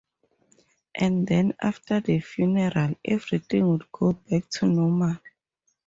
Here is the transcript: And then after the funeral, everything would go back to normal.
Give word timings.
And 0.95 1.27
then 1.27 1.53
after 1.61 1.99
the 1.99 2.19
funeral, 2.21 2.95
everything 3.05 3.67
would 3.67 3.91
go 3.91 4.13
back 4.13 4.49
to 4.49 4.65
normal. 4.65 5.19